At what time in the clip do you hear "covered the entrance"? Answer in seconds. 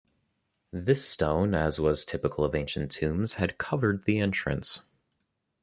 3.59-4.85